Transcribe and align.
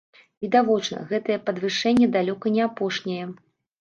Відавочна, 0.43 1.01
гэтае 1.11 1.37
падвышэнне 1.49 2.07
далёка 2.17 2.45
не 2.57 2.65
апошняе. 2.69 3.25